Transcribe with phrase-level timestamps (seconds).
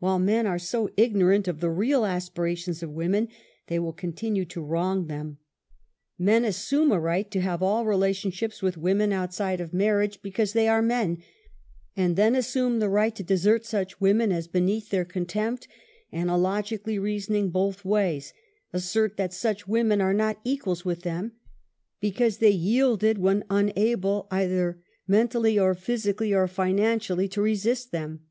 [0.00, 3.28] While men are so ignorant of the real aspirations of women
[3.68, 5.38] they will continue to wrong them.
[6.18, 10.66] Men assume a right to have all relationships with women outside of marriage because they
[10.66, 11.22] are inen^
[11.96, 15.68] and then assume the right to desert such women as beneath their contempt,
[16.10, 18.32] and illogically reasoning both ways,
[18.72, 21.30] assert that such women were not equals with them,
[22.00, 28.26] because they yielded when unable either mentally or physically or financially to resist them..